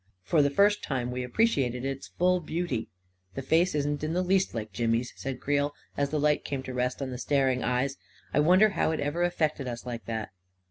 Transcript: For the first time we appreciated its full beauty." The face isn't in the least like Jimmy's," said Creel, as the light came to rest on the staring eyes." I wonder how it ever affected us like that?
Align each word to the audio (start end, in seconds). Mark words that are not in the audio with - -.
For 0.23 0.41
the 0.41 0.49
first 0.49 0.81
time 0.83 1.11
we 1.11 1.21
appreciated 1.23 1.85
its 1.85 2.07
full 2.07 2.39
beauty." 2.39 2.89
The 3.35 3.43
face 3.43 3.75
isn't 3.75 4.03
in 4.03 4.13
the 4.13 4.23
least 4.23 4.55
like 4.55 4.73
Jimmy's," 4.73 5.13
said 5.15 5.39
Creel, 5.39 5.75
as 5.95 6.09
the 6.09 6.19
light 6.19 6.43
came 6.43 6.63
to 6.63 6.73
rest 6.73 7.03
on 7.03 7.11
the 7.11 7.19
staring 7.19 7.63
eyes." 7.63 7.97
I 8.33 8.39
wonder 8.39 8.69
how 8.69 8.89
it 8.93 8.99
ever 8.99 9.21
affected 9.21 9.67
us 9.67 9.85
like 9.85 10.05
that? 10.05 10.29